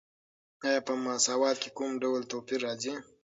آیا 0.67 0.79
په 0.87 0.93
مساوات 1.03 1.57
کې 1.61 1.69
کوم 1.77 1.91
ډول 2.03 2.21
توپیر 2.31 2.59
راځي؟ 2.65 2.93